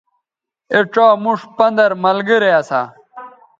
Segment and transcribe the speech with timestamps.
[0.71, 2.81] اے ڇا موش پندَر ملگرے اسا